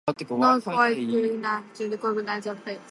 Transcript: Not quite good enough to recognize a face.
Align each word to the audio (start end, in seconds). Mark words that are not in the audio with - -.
Not 0.07 0.63
quite 0.63 0.95
good 0.95 1.31
enough 1.35 1.63
to 1.75 1.89
recognize 1.91 2.45
a 2.47 2.55
face. 2.55 2.79